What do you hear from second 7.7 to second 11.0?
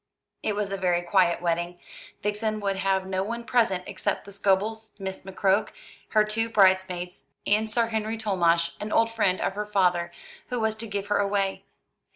Henry Tolmash, an old friend of her father, who was to